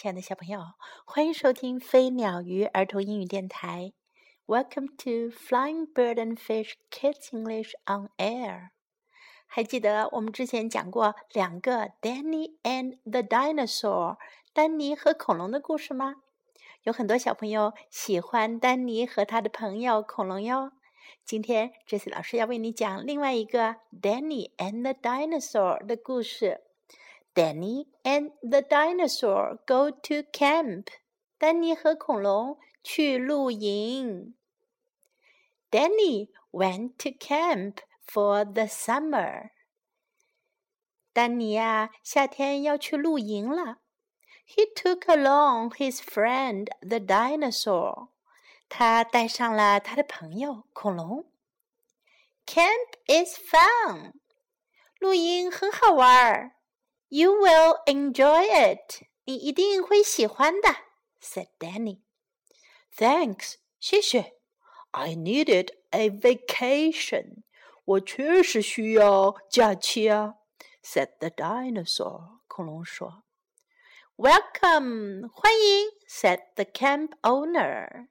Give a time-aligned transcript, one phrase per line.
[0.00, 0.62] 亲爱的小朋友，
[1.04, 3.92] 欢迎收听飞鸟鱼儿童英语电台。
[4.46, 8.70] Welcome to Flying Bird and Fish Kids English on Air。
[9.46, 14.16] 还记得我们之前讲过两个 Danny and the Dinosaur，
[14.54, 16.14] 丹尼和恐龙的故事吗？
[16.84, 20.72] 有很多小朋友喜欢丹尼和他的朋友恐龙哟。
[21.26, 26.62] 今天这次老师要为你讲另外一个 Danny and the Dinosaur 的故事。
[27.33, 30.87] Danny and the dinosaur go to camp.
[31.37, 34.35] 丹尼和恐龙去露营。
[35.69, 39.49] Danny went to camp for the summer.
[41.11, 43.79] 丹尼呀，夏天要去露营了。
[44.47, 48.09] He took along his friend the dinosaur.
[48.69, 51.25] 他带上了他的朋友恐龙。
[52.45, 54.13] Camp is fun.
[54.99, 56.55] 露营很好玩儿。
[57.09, 59.03] You will enjoy it.
[59.25, 60.69] 你一定会喜欢的，
[61.21, 62.01] said Danny.
[62.95, 64.33] Thanks，谢谢。
[64.91, 67.43] I needed a vacation.
[67.85, 70.35] 我确实需要假期啊，
[70.83, 72.39] said the dinosaur.
[72.47, 73.23] 恐龙说。
[74.17, 78.07] Welcome，欢迎，said the camp owner.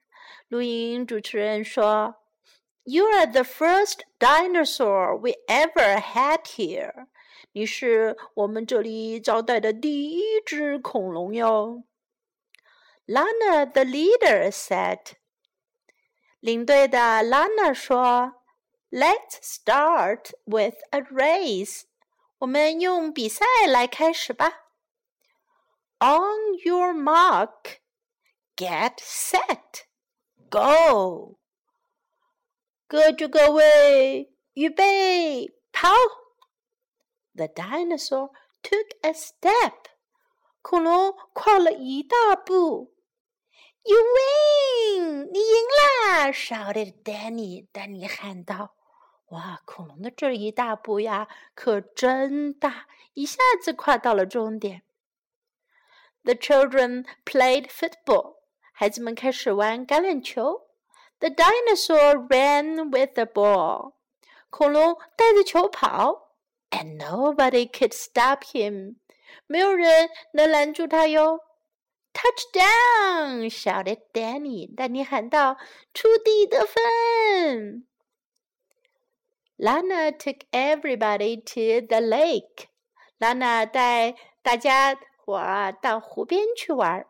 [0.48, 2.16] 露营主持人说。
[2.84, 7.06] You are the first dinosaur we ever had here.
[7.58, 11.84] 你是我们这里招待的第一只恐龙哟。
[13.06, 15.12] Lana, the leader, said.
[16.41, 18.42] 领队的 Lana 说：“
[18.91, 21.83] Let's start with a race.
[22.38, 24.62] 我们用比赛来开始吧。
[26.00, 27.78] On your mark,
[28.56, 29.84] get set,
[30.50, 31.38] go.
[32.86, 35.91] 各就各位，预备，跑！”
[37.34, 38.30] The dinosaur
[38.62, 39.72] took a step.
[40.62, 42.94] 恐龙跨了一大步。
[43.83, 45.30] You win！
[45.33, 46.28] 你赢啦！
[46.28, 47.66] shouted Danny。
[47.70, 54.82] 丹尼喊道：“哇，恐龙的这一大步呀，可真大，一下子跨到了终点。”
[56.25, 58.37] The children played football。
[58.72, 60.69] 孩子们开始玩橄榄球。
[61.19, 63.92] The dinosaur ran with the ball。
[64.48, 66.28] 恐龙带着球跑。
[66.70, 68.97] and nobody could stop him.
[69.47, 71.41] 没有人能拦住他哟。
[72.12, 73.50] Touchdown!
[73.50, 74.72] shouted Danny.
[74.75, 75.56] 丹尼喊道：“
[75.92, 77.87] 出地得分！”
[79.56, 82.69] Lana took everybody to the lake.
[83.19, 87.06] Lana 带大家伙到湖边去玩。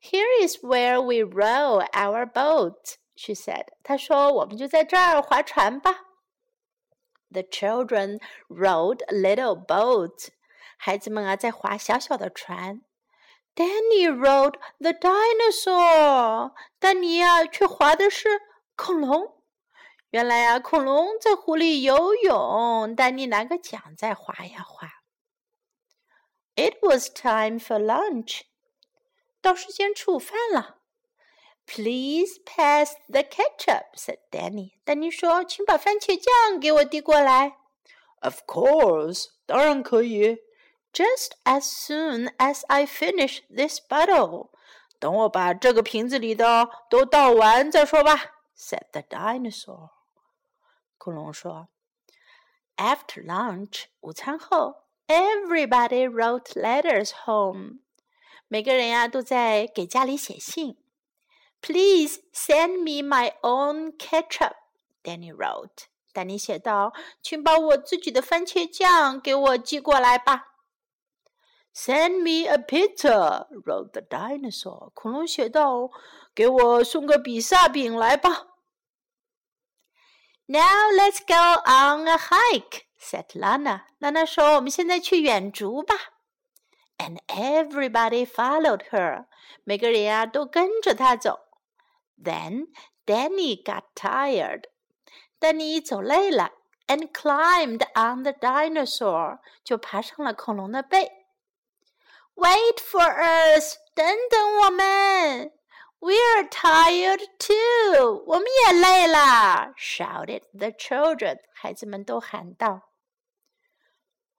[0.00, 3.66] Here is where we row our boat, she said.
[3.82, 6.04] 她说：“我们就在这儿划船吧。”
[7.32, 10.28] The children rowed little boats.
[10.76, 12.82] 孩子们啊，在划小小的船。
[13.54, 16.52] Danny rowed the dinosaur.
[16.78, 18.40] 丹尼啊，却划的是
[18.76, 19.42] 恐龙。
[20.10, 25.02] 原来啊，恐龙在湖里游泳，丹尼拿个桨在划呀划。
[26.54, 28.42] It was time for lunch.
[29.42, 30.78] 到时间吃午饭了。
[31.66, 34.72] Please pass the ketchup," said Danny.
[34.84, 37.58] 丹尼说：“请把番茄酱给我递过来。”
[38.22, 40.38] Of course，当然可以。
[40.92, 44.50] Just as soon as I finish this bottle，
[44.98, 48.40] 等我把这个瓶子里的都倒完再说吧。
[48.56, 49.90] Said the dinosaur。
[50.96, 51.68] 恐龙说。
[52.76, 57.80] After lunch，午餐后，everybody wrote letters home。
[58.48, 60.78] 每个人呀都在给家里写信。
[61.62, 64.54] Please send me my own ketchup,
[65.04, 65.86] Danny wrote.
[66.12, 70.46] 丹尼写道：“请把我自己的番茄酱给我寄过来吧。”
[71.74, 74.90] Send me a pizza, wrote the dinosaur.
[74.94, 75.90] 恐龙写道：“
[76.34, 78.46] 给我送个比萨饼来吧。”
[80.46, 83.82] Now let's go on a hike, said Lana.
[83.98, 85.94] 娜娜说：“我们现在去远足吧。”
[86.98, 89.26] And everybody followed her.
[89.64, 91.41] 每个人呀都跟着她走。
[92.22, 92.68] then
[93.06, 94.64] Danny got tired.
[95.38, 96.52] 丹尼走累了，
[96.86, 101.10] and climbed on the dinosaur，就爬上了恐龙的背。
[102.34, 103.08] Wait for
[103.58, 105.52] us，等等我们。
[106.00, 109.74] We're tired too，我们也累了。
[109.76, 112.90] Shouted the children，孩子们都喊道。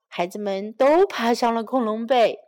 [0.08, 2.40] 孩子们都爬上了恐龙背。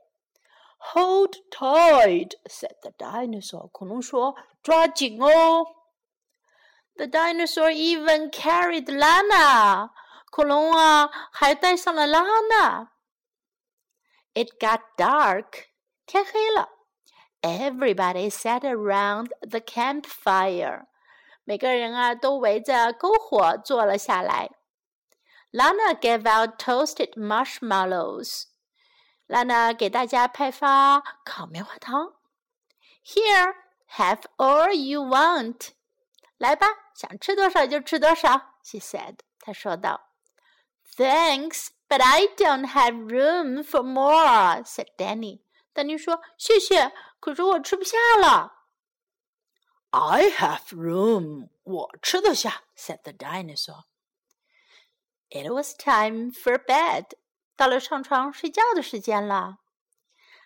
[0.94, 3.70] Hold tight, said the dinosaur.
[3.72, 5.66] 恐龙说：“ 抓紧哦。”
[6.96, 9.92] The dinosaur even carried Lana.
[10.30, 12.92] 恐龙啊，还带上了拉娜。
[14.34, 15.66] It got dark.
[16.06, 16.70] 天黑了。
[17.42, 20.86] Everybody sat around the campfire.
[21.44, 24.52] 每个人啊都围着篝火坐了下来。
[25.52, 28.44] Lana gave out toasted marshmallows.
[29.26, 32.14] 拉娜给大家派发烤棉花糖。
[33.04, 33.56] Here,
[33.98, 35.70] have all you want.
[36.38, 38.56] 来吧，想吃多少就吃多少。
[38.64, 39.20] She said.
[39.40, 40.10] 她说道。
[40.96, 44.64] Thanks, but I don't have room for more.
[44.64, 45.42] said Danny.
[45.74, 48.66] 丹尼说：“谢谢，可是我吃不下了。”
[49.92, 53.84] I have room，我吃得下，said the dinosaur.
[55.30, 57.12] It was time for bed，
[57.56, 59.60] 到了上床睡觉的时间了。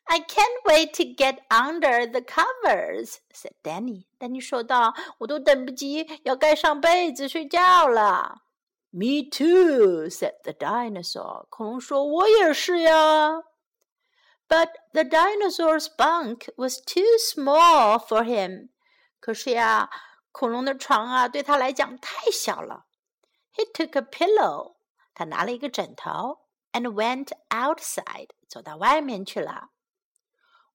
[0.10, 4.06] I can't wait to get under the covers," said Danny.
[4.20, 8.44] 丹尼说道：“我都等不及要盖上被子睡觉了。”
[8.94, 11.48] Me too," said the dinosaur.
[11.50, 13.44] 恐龙说：“我也是呀。”
[14.48, 18.70] But the dinosaur's bunk was too small for him.
[19.20, 19.90] 可是呀，
[20.32, 22.86] 恐龙的床啊，对他来讲太小了。
[23.56, 24.76] He took a pillow，
[25.16, 26.42] 他拿了一个枕头，
[26.74, 29.72] and went outside，走到外面去了。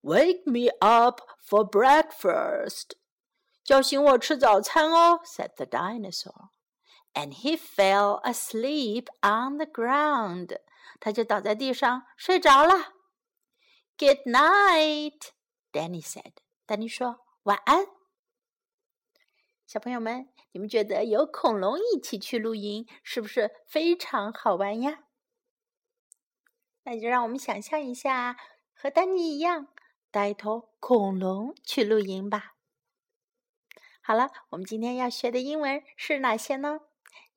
[0.05, 2.91] Wake me up for breakfast，
[3.63, 6.49] 叫醒我吃早餐哦，said the dinosaur。
[7.15, 10.59] And he fell asleep on the ground，
[10.99, 12.93] 他就倒在地上睡着了。
[13.97, 16.33] Good night，Danny said。
[16.67, 17.87] 丹尼说晚安。
[19.65, 24.99] 小朋友们，你们觉得有恐龙一起去露营，是不是非常好玩呀？
[26.83, 28.37] 那就让我们想象一下，
[28.75, 29.67] 和丹尼一样
[30.15, 32.55] 带一头恐龙去露营吧。
[33.99, 36.79] 好了，我们今天要学的英文是哪些呢？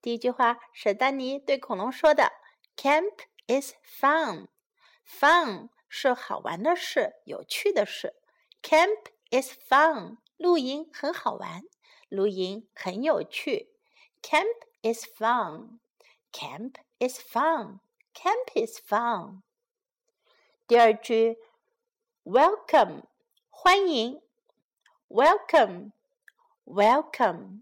[0.00, 2.30] 第一句话是丹尼对恐龙说的
[2.76, 4.46] ：“Camp is fun。
[5.04, 8.14] ”Fun 是好玩的事，有趣的事。
[8.62, 11.64] Camp is fun，露营很好玩。
[12.08, 13.72] 露营很有趣。
[14.22, 15.80] Camp is fun.
[16.30, 17.80] Camp is fun.
[18.14, 19.42] Camp is fun.
[20.68, 21.38] 第二句
[22.27, 23.03] ，Welcome，
[23.49, 24.21] 欢迎。
[25.09, 25.91] Welcome,
[26.65, 27.61] welcome,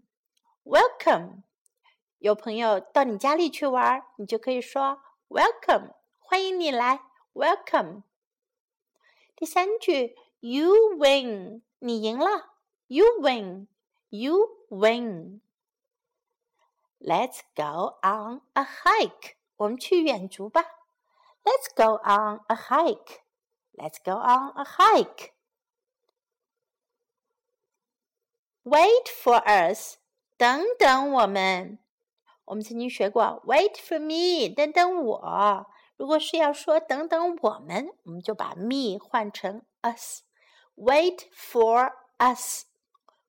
[0.64, 1.42] welcome。
[2.18, 7.00] 有朋友到你家里去玩，你就可以说 Welcome，欢迎你来。
[7.34, 8.04] Welcome。
[9.36, 12.54] 第三句，You win，你赢了。
[12.86, 15.40] You win。you win.
[17.00, 19.34] Let's go on a hike.
[19.56, 20.62] 我们去远足吧。
[21.44, 23.20] Let's go on a hike.
[23.76, 25.32] Let's go on a hike.
[28.64, 29.96] Wait for us.
[30.36, 31.78] 等等我们。
[32.44, 35.66] 我们曾经学过 "Wait for me"，等等我。
[35.96, 42.64] 如果是要说等等我们，我们就把 me 换成 us。Wait for us.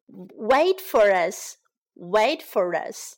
[0.08, 1.56] Wait for us,
[1.96, 3.16] wait for us。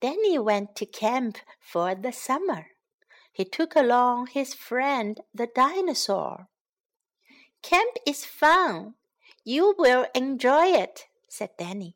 [0.00, 2.66] Danny went to camp for the summer.
[3.32, 6.48] He took along his friend the dinosaur.
[7.62, 8.94] Camp is fun.
[9.47, 11.95] you will enjoy it, said Danny.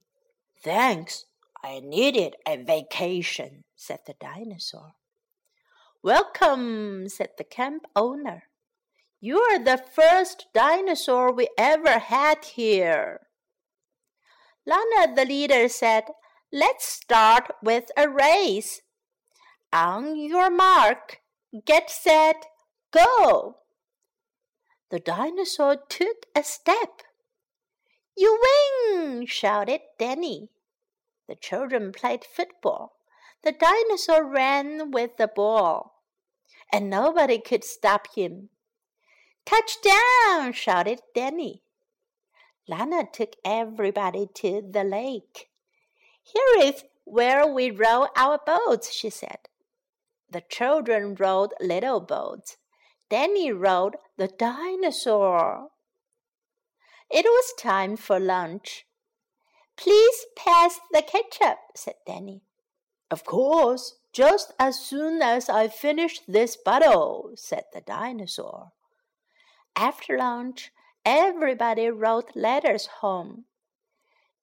[0.64, 1.26] Thanks.
[1.62, 4.94] I needed a vacation, said the dinosaur.
[6.02, 8.44] Welcome, said the camp owner.
[9.20, 13.20] You're the first dinosaur we ever had here.
[14.66, 16.06] Lana, the leader, said,
[16.54, 18.80] let's start with a race.
[19.74, 21.20] On your mark,
[21.66, 22.46] get set,
[22.92, 23.58] go.
[24.90, 27.02] The dinosaur took a step.
[28.22, 29.26] You win!
[29.26, 30.50] shouted Danny.
[31.28, 33.00] The children played football.
[33.42, 36.04] The dinosaur ran with the ball,
[36.72, 38.50] and nobody could stop him.
[39.44, 40.54] Touchdown!
[40.54, 41.64] shouted Danny.
[42.68, 45.50] Lana took everybody to the lake.
[46.22, 49.50] Here is where we row our boats, she said.
[50.30, 52.58] The children rowed little boats.
[53.10, 55.72] Danny rowed the dinosaur.
[57.14, 58.86] It was time for lunch.
[59.76, 62.44] Please pass the ketchup, said Danny.
[63.10, 68.72] Of course, just as soon as I finish this bottle, said the dinosaur.
[69.76, 70.72] After lunch,
[71.06, 73.46] everybody wrote letters home.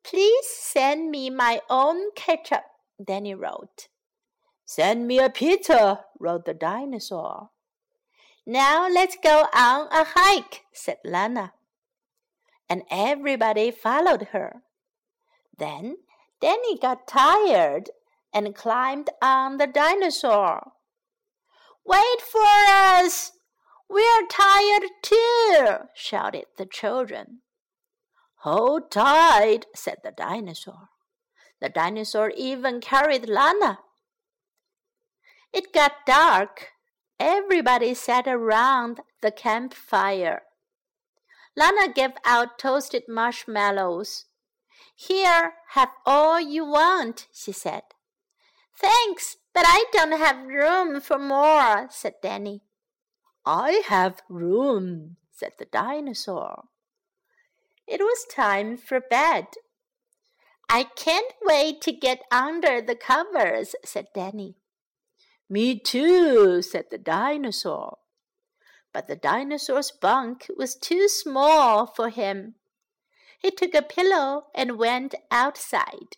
[0.04, 2.64] Please send me my own ketchup,
[3.02, 3.88] Danny wrote.
[4.66, 7.50] Send me a pizza, wrote the dinosaur.
[8.46, 11.52] Now let's go on a hike, said Lana.
[12.68, 14.62] And everybody followed her.
[15.56, 15.96] Then
[16.40, 17.90] Danny got tired
[18.32, 20.72] and climbed on the dinosaur.
[21.84, 23.32] Wait for us!
[23.88, 27.40] We're tired too, shouted the children.
[28.42, 30.90] Hold tight, said the dinosaur.
[31.60, 33.78] The dinosaur even carried Lana.
[35.52, 36.68] It got dark.
[37.18, 40.42] Everybody sat around the campfire.
[41.58, 44.26] Lana gave out toasted marshmallows.
[44.94, 47.82] Here, have all you want, she said.
[48.76, 52.62] Thanks, but I don't have room for more, said Danny.
[53.44, 56.66] I have room, said the dinosaur.
[57.88, 59.46] It was time for bed.
[60.68, 64.54] I can't wait to get under the covers, said Danny.
[65.50, 67.98] Me too, said the dinosaur
[68.97, 72.55] But the dinosaur's bunk was too small for him.
[73.39, 76.17] He took a pillow and went outside.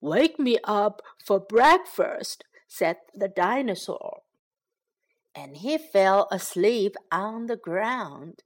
[0.00, 4.22] Wake me up for breakfast, said the dinosaur
[5.38, 8.42] and he fell asleep on the ground.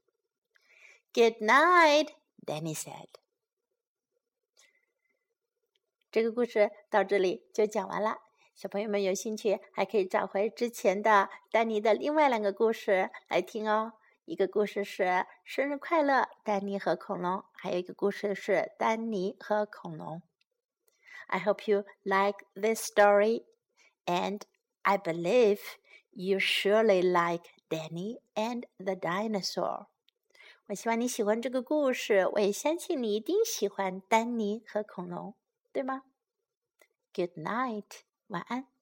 [1.14, 2.12] Good night,
[2.45, 3.09] Danny said.
[6.11, 8.19] 这个故事到这里就讲完了。
[8.58, 13.94] 小朋友们有兴趣，还可以找回之前的丹尼的另外两个故事来听哦。
[14.26, 20.24] 一个故事是“生日快乐，丹尼和恐龙”，还有一个故事是“丹尼和恐龙”。
[21.30, 23.44] I hope you like this story,
[24.08, 24.42] and
[24.82, 25.60] I believe
[26.10, 29.86] you surely like Danny and the dinosaur.
[30.66, 35.36] 我希望你喜欢这个故事，我也相信你一定喜欢丹尼和恐龙，
[35.72, 36.06] 对吗
[37.14, 38.76] ？Good night，晚安。